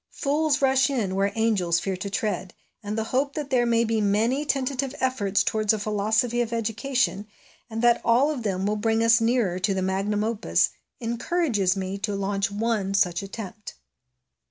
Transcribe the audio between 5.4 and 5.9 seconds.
towards a